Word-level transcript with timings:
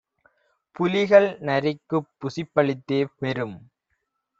புலிகள் 0.75 1.27
நரிக்குப் 1.41 2.09
புசிப்பளித்தே 2.19 3.01
பெரும் 3.19 3.57